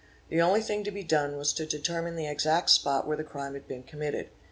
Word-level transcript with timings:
The 0.29 0.41
"only 0.41 0.63
thing 0.63 0.83
to 0.85 0.89
be 0.89 1.03
done 1.03 1.37
was 1.37 1.53
to 1.53 1.63
determine 1.67 2.15
the 2.15 2.25
exact 2.27 2.71
spot 2.71 3.05
where 3.05 3.17
the 3.17 3.23
crime 3.23 3.53
had 3.53 3.67
been 3.67 3.83
committed. 3.83 4.29